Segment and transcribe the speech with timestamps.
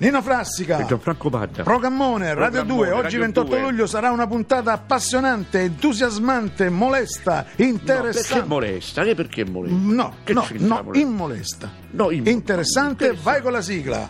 [0.00, 1.64] Nino Frassica, Gianfranco Padda.
[1.64, 3.60] Programmone, Radio Programmone, 2, oggi Radio 28 2.
[3.60, 8.28] luglio sarà una puntata appassionante, entusiasmante, molesta, No, interessante.
[8.34, 9.02] perché molesta?
[9.02, 9.76] Che perché molesta?
[9.80, 10.98] No, Che no, no, molesta?
[11.06, 11.70] immolesta.
[11.90, 13.20] No, im- Interessante, Interessante.
[13.22, 14.08] vai con la sigla.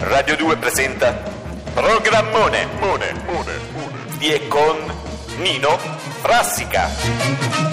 [0.00, 1.12] Radio 2 presenta
[1.74, 4.16] Programmone Mone, Mone, Mone.
[4.18, 4.76] di e con
[5.38, 5.76] Nino
[6.22, 7.67] Frassica.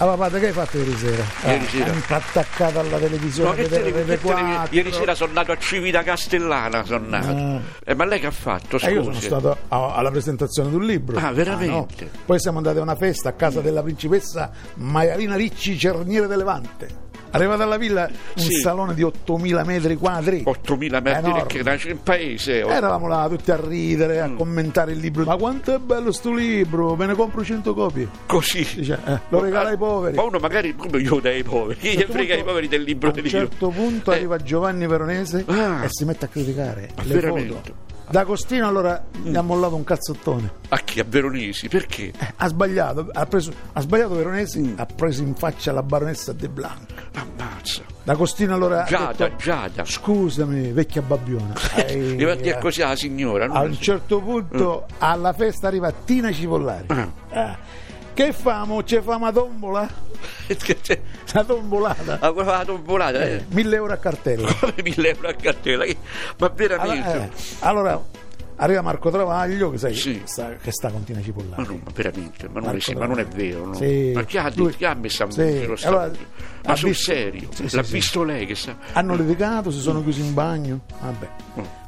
[0.00, 1.22] Allora, padre, che hai fatto ieri sera?
[1.44, 1.92] Ieri Ah, sera?
[1.92, 4.74] sempre attaccato alla televisione No, che vedere televi- le che televi- 4.
[4.76, 7.60] Ieri sera sono andato a Civita Castellana, sono nato.
[7.84, 8.78] Eh, ma lei che ha fatto?
[8.78, 8.86] Scusi.
[8.90, 11.18] E io sono stato a- alla presentazione di un libro.
[11.18, 12.04] Ah, veramente?
[12.04, 12.10] no?
[12.24, 16.88] Poi siamo andati a una festa a casa della principessa Maialina Ricci, Cerniere de Levante.
[17.32, 18.54] Arrivata alla villa, un Sì.
[18.54, 20.42] salone di 8.000 metri quadri.
[20.44, 22.62] 8.000 metri che nasce in paese.
[22.62, 22.70] oh.
[22.70, 24.36] Eravamo là tutti a ridere, a Mm.
[24.36, 25.24] commentare il libro.
[25.24, 28.08] Ma quanto è bello sto libro, me ne compro 100 copie.
[28.26, 28.66] Così.
[28.74, 30.16] Dice, eh, lo regala ai poveri.
[30.16, 31.78] Ma uno magari come io dai poveri.
[31.78, 34.36] Chi gli certo frega ai punto- poveri del libro A un certo punto Eh, arriva
[34.38, 35.84] Giovanni Veronese Ah.
[35.84, 37.52] e si mette a criticare Ma le veramente?
[37.54, 37.74] foto.
[38.10, 40.50] D'Agostino allora gli ha mollato un cazzottone.
[40.70, 40.98] A chi?
[40.98, 41.68] A Veronesi?
[41.68, 42.06] Perché?
[42.18, 46.48] Eh, ha sbagliato, ha, preso- ha sbagliato Veronesi, ha preso in faccia la baronessa De
[46.48, 46.99] Blanc.
[47.70, 47.82] Ammazza.
[48.02, 49.84] D'Agostino allora Giada, detto, Giada.
[49.84, 51.54] scusami vecchia babbiona.
[51.90, 53.46] Eh, va a dire così alla signora.
[53.46, 56.86] A un certo punto alla festa arriva Tina Cipollari.
[56.88, 57.08] Ah.
[57.30, 57.56] Eh,
[58.14, 58.82] che famo?
[58.84, 59.88] Ce famo a tombola?
[61.32, 62.18] La tombolata.
[62.20, 63.44] Ha la tombolata, eh.
[63.50, 64.52] Mille euro a cartella.
[64.58, 65.84] Come 1000 euro a cartella?
[66.38, 67.08] Ma veramente?
[67.08, 68.04] Allora, eh, allora,
[68.60, 70.20] arriva Marco Travaglio che, sai, Sì.
[70.24, 71.62] sta, che sta con Tina Cipollari.
[71.62, 73.66] Ma, no, ma veramente, ma non, sì, ma non è vero.
[73.66, 73.74] no?
[73.74, 74.12] Sì.
[74.14, 75.40] Ma chi ha, Lui- chi ha messo a Sì.
[75.42, 76.10] mundere sta Allora,
[76.66, 77.48] Ma sul visto- serio?
[77.52, 77.92] Sì, sì, L'ha sì.
[77.92, 78.76] visto lei che sa?
[78.92, 80.80] Hanno litigato, si sono chiusi in bagno.
[81.00, 81.28] Vabbè.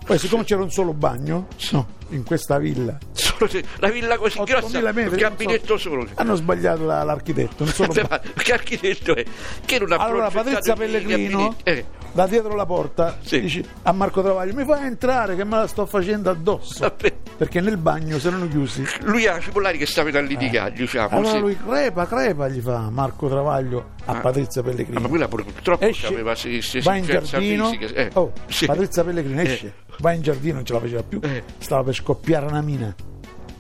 [0.05, 4.37] Poi, siccome c'era un solo bagno, no, in questa villa, Solo se- la villa così
[4.39, 6.07] 8.000 grossa, metri, il non gabinetto so- solo.
[6.15, 7.63] hanno sbagliato la- l'architetto.
[7.63, 7.93] Un solo
[8.43, 9.25] che architetto è?
[9.65, 11.55] Che non ha Allora, Patrizia Pellegrino?
[11.63, 13.41] Eh, da dietro la porta, Sì.
[13.41, 16.81] dice a Marco Travaglio: Mi fai entrare che me la sto facendo addosso.
[16.81, 17.15] vabbè.
[17.37, 18.85] Perché nel bagno si erano chiusi.
[19.03, 21.09] Lui ha Cipollari che stava a litigare, diciamo.
[21.11, 21.17] Eh.
[21.17, 21.41] Allora sì.
[21.41, 24.21] lui crepa, crepa, gli fa Marco Travaglio a Ah.
[24.21, 25.01] Patrizia Ah, Pellegrino.
[25.01, 28.11] ma quella purtroppo esce, aveva se, se, va in giardino fisica, eh.
[28.15, 28.67] oh, Sì.
[28.67, 29.45] Patrizia Pellegrino Eh.
[29.45, 31.43] esce va in giardino non ce la faceva più Eh.
[31.59, 32.95] stava per scoppiare una mina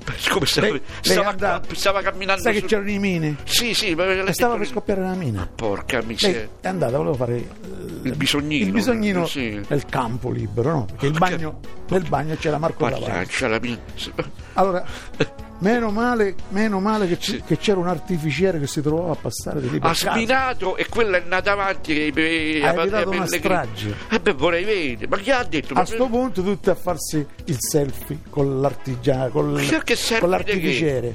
[0.30, 3.74] Come stava, Lei- lei stava, andata- stava camminando sai che su- c'erano i mine Sì,
[3.74, 6.48] sì, ma stava per scoppiare una mina Porca lei miseria.
[6.60, 7.46] è andata volevo fare eh,
[8.02, 8.64] Il bisognino.
[8.66, 9.60] il bisognino Sì.
[9.68, 10.84] nel campo libero no?
[10.86, 13.24] perché il bagno, nel bagno c'era Marco mia.
[14.54, 14.84] Allora
[15.60, 17.40] meno male, meno male che, Sì.
[17.46, 20.88] che c'era un artificiere che si trovava a passare di lì per Ha spinato e
[20.88, 23.94] quella è nata avanti che Ha evitato una strage.
[24.10, 25.06] Eh beh, vorrei vedere.
[25.08, 25.74] Ma chi ha detto?
[25.74, 31.14] A sto punto tutti a farsi il selfie con l'artigiano, Perché selfie con l'artificiere.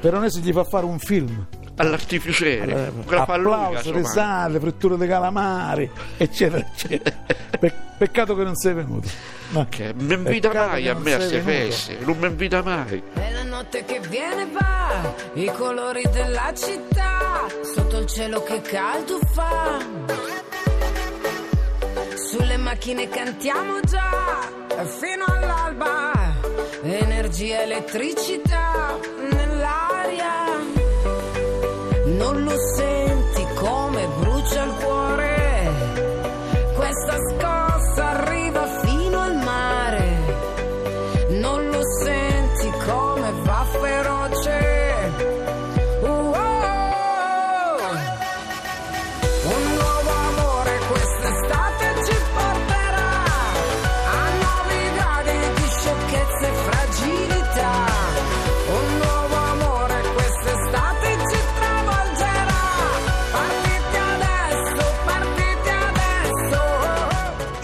[0.00, 1.46] Veronese gli fa fare un film.
[1.76, 2.86] All'artificiere.
[2.86, 7.16] Eh, Quella palluga, Applauso, risate, fritture di calamari, eccetera, eccetera.
[7.58, 9.08] Pe- peccato che non sei venuto.
[9.50, 9.66] No.
[9.68, 11.98] Che non mi invita mai a me a queste feste.
[12.00, 13.02] Non mi invita mai.
[13.14, 19.18] È la notte che viene va, i colori della città, sotto il cielo che caldo
[19.32, 19.78] fa.
[22.30, 24.40] Sulle macchine cantiamo già,
[24.84, 26.12] fino all'alba,
[26.82, 28.98] energia, elettricità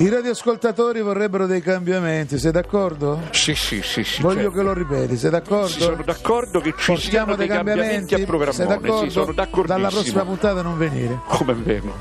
[0.03, 3.21] I radioascoltatori vorrebbero dei cambiamenti, sei d'accordo?
[3.31, 4.03] Sì, sì, sì.
[4.03, 4.57] sì Voglio certo.
[4.57, 5.69] che lo ripeti, sei d'accordo?
[5.69, 8.67] Sì, sono d'accordo che ci Portiamo siano dei dei cambiamenti, a sei programmone.
[8.67, 9.05] d'accordo?
[9.05, 9.79] Sì, sono d'accordissimo.
[9.79, 11.21] Dalla prossima puntata non venire.
[11.29, 11.95] Come vero?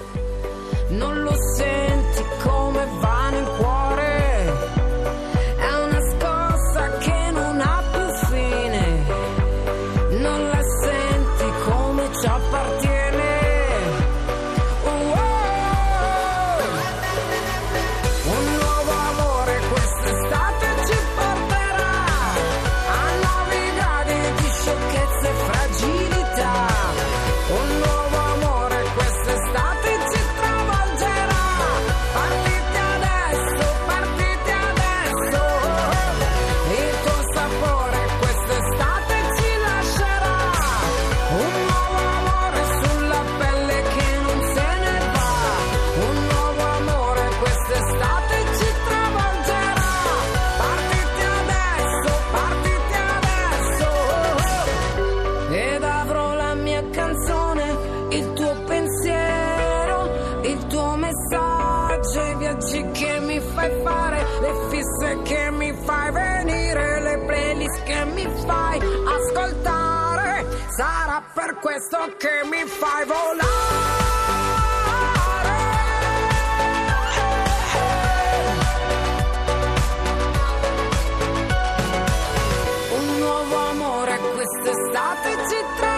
[0.89, 1.70] Non lo senti
[71.61, 73.49] questo che mi fai volare.
[82.97, 85.90] Un nuovo amore quest'estate ci travolgerà.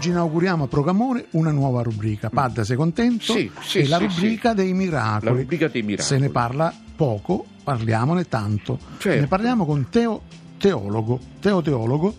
[0.00, 2.30] Oggi inauguriamo a Programmone una nuova rubrica.
[2.30, 3.34] Padda, sei contento?
[3.34, 5.30] Sì, sì, È la sì, rubrica dei miracoli.
[5.30, 6.08] La rubrica dei miracoli.
[6.08, 8.78] Se ne parla poco, parliamone tanto.
[8.96, 9.20] Certo.
[9.20, 10.22] Ne parliamo con Teo
[10.56, 12.14] Teologo, Teo Teologo,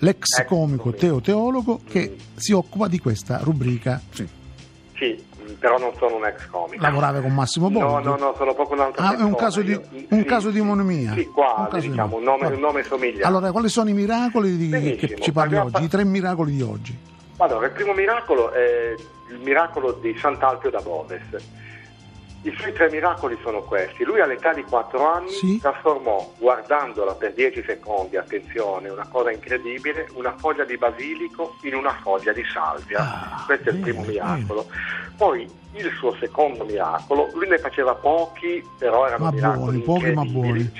[0.00, 4.02] l'ex comico Teo Teologo che si occupa di questa rubrica.
[4.12, 6.82] Sì, mh, però non sono un ex comico.
[6.82, 8.04] Lavorava con Massimo Boldi.
[8.04, 10.24] No, no, no, sono proprio un altro Ah, è un caso di, Io- un sì,
[10.24, 10.60] caso di sì.
[10.60, 11.12] omonimia.
[11.14, 13.24] Sì, quasi, Un diciamo, un nome, un nome somigliante.
[13.26, 15.84] Allora, quali sono i miracoli di- Benissimo, che ci parli parliamo- oggi?
[15.84, 16.98] I tre miracoli di oggi.
[17.38, 18.94] Allora, il primo miracolo è
[19.30, 21.20] il miracolo di Sant'Alpio da Boves.
[22.48, 24.04] I suoi tre miracoli sono questi.
[24.04, 25.58] Lui all'età di 4 anni Sì.
[25.60, 31.92] trasformò, guardandola per 10 secondi, attenzione, una cosa incredibile, una foglia di basilico in una
[32.02, 33.00] foglia di salvia.
[33.00, 34.66] Ah, Questo è il primo miracolo.
[35.16, 40.30] Poi il suo secondo miracolo, lui ne faceva pochi, però erano Ma miracoli buoni, pochi
[40.32, 40.72] buoni.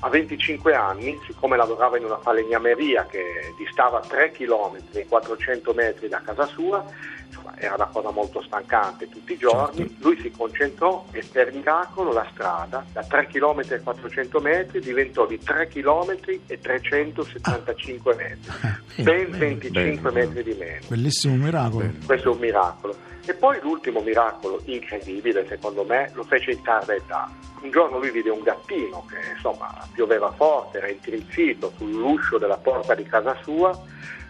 [0.00, 6.08] A 25 anni, siccome lavorava in una falegnameria che distava 3 km e 400 metri
[6.08, 6.84] da casa sua,
[7.26, 9.94] insomma, era una cosa molto stancante tutti i giorni, Certo.
[10.08, 15.26] lui si concentrò e per miracolo la strada da 3 km e 400 metri diventò
[15.26, 16.16] di 3 km
[16.46, 19.38] e 375 metri, Ah, ben bene.
[19.38, 20.26] 25 bene.
[20.26, 20.80] metri di meno.
[20.88, 21.90] Bellissimo miracolo.
[22.06, 22.96] Questo è un miracolo.
[23.24, 27.30] E poi l'ultimo miracolo incredibile, secondo me, lo fece in tarda età.
[27.62, 32.94] Un giorno lui vide un gattino che insomma pioveva forte, era intrinzito sull'uscio della porta
[32.94, 33.70] di casa sua.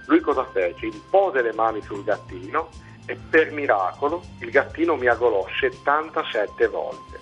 [0.06, 0.86] Lui cosa fece?
[0.86, 2.68] Impose le mani sul gattino
[3.06, 7.20] e per miracolo il gattino miagolò 77 volte.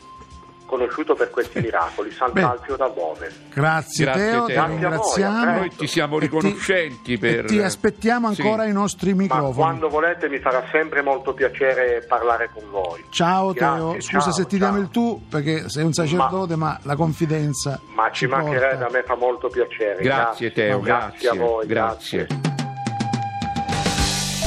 [0.70, 3.28] Conosciuto per questi miracoli, Sant'Alpio da Bove.
[3.52, 4.66] Grazie, Grazie, Teo, ti Teo.
[4.66, 5.00] ringraziamo.
[5.00, 7.38] Grazie a voi, Noi ti siamo E ti- riconoscenti per...
[7.40, 8.68] E ti aspettiamo ancora Sì.
[8.68, 9.52] ai nostri Ma microfoni.
[9.54, 13.04] quando volete mi farà sempre molto piacere parlare con voi.
[13.10, 14.68] Ciao Grazie, Teo, scusa ciao, se ti ciao.
[14.70, 17.80] diamo il tu perché sei un sacerdote, ma, la confidenza.
[17.92, 18.86] Ma ci mancherebbe, porta.
[18.86, 20.00] a me fa molto piacere.
[20.04, 21.66] Grazie Teo, grazie, a voi.
[21.66, 22.49] grazie.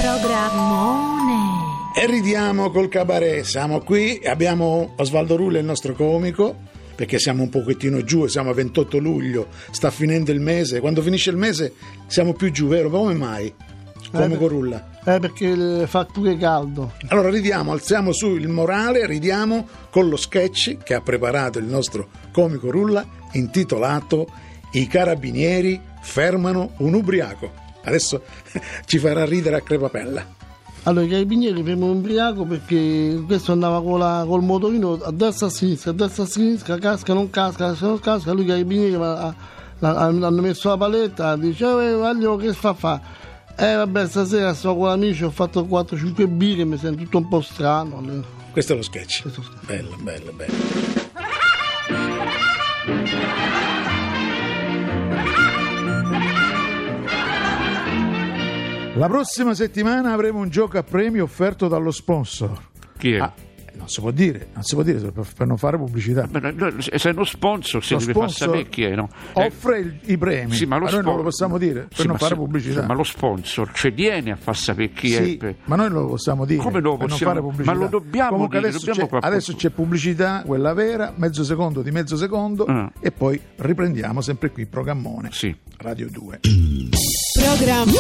[0.04, 1.94] Programmone.
[1.96, 6.58] E ridiamo col cabaret, siamo qui, abbiamo Osvaldo Rulli, il nostro comico,
[6.94, 11.30] perché siamo un pochettino giù, siamo a 28 luglio, sta finendo il mese, quando finisce
[11.30, 11.72] il mese
[12.08, 12.90] siamo più giù, vero?
[12.90, 13.54] Come mai?
[14.12, 14.90] Comico Rulla.
[15.06, 16.92] Eh, perché fa pure caldo.
[17.08, 22.10] Allora ridiamo, alziamo su il morale, ridiamo con lo sketch che ha preparato il nostro
[22.34, 24.28] comico Rulla intitolato
[24.72, 27.63] I carabinieri fermano un ubriaco.
[27.84, 28.22] Adesso
[28.86, 30.42] ci farà ridere a crepapella.
[30.86, 35.48] Allora, i carabinieri fermano un ubriaco perché questo andava con la- col motorino a destra
[35.48, 38.32] a sinistra, a destra a sinistra, casca, non casca, casca, non casca.
[38.34, 38.96] Lui i carabinieri
[39.80, 43.02] hanno messo la paletta, dice, eh, Vaglio, che fa fa?
[43.56, 47.42] Eh vabbè, stasera sto con amici, ho fatto 4-5 birre, mi sento tutto un po'
[47.42, 48.04] strano.
[48.52, 49.22] Questo è lo sketch.
[49.22, 49.66] Questo è lo sketch.
[49.66, 50.93] Bello, bello, bello.
[58.96, 62.70] La prossima settimana avremo un gioco a premio offerto dallo sponsor.
[62.98, 63.18] Chi è?
[63.18, 63.34] Ah,
[63.76, 66.28] non si può dire, non si può dire per, per non fare pubblicità.
[66.32, 69.10] Ma no, se è uno sponsor si Lo deve far sponsor sapere chi è, no?
[69.34, 72.12] Offre il- i premi, sì, ma, lo noi non lo possiamo dire per Sì, non
[72.12, 72.82] ma fare se- pubblicità.
[72.82, 75.38] sì, ma lo sponsor ci viene a far sapere chi Sì, è.
[75.38, 77.76] per- ma noi non lo possiamo dire Come lo per possiamo- non fare pubblicità.
[77.76, 81.44] ma lo dobbiamo Comunque dire, adesso, dobbiamo c'è, far- adesso c'è pubblicità, quella vera, mezzo
[81.44, 82.92] secondo di mezzo secondo Ah.
[83.00, 85.54] e poi riprendiamo sempre qui programmone Sì.
[85.78, 86.40] Radio 2
[87.40, 87.94] programmone.